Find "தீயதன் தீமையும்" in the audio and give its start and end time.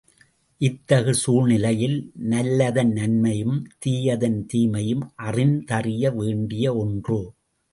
3.79-5.05